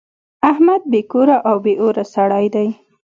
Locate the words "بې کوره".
0.91-1.37